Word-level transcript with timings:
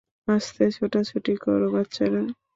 আস্তে 0.27 0.63
ছোটাছুটি 0.77 1.33
করো, 1.43 1.67
বাচ্চারা! 1.73 2.21